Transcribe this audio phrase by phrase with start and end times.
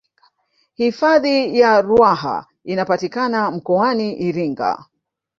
[0.73, 4.85] hifadhi ya ruaha inapatikana mkoani iringa